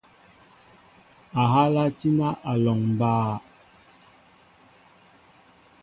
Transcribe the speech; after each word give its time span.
Ahala 1.41 1.83
tína 1.97 2.29
a 2.49 2.53
lɔŋ 2.63 2.79
baá. 2.99 3.31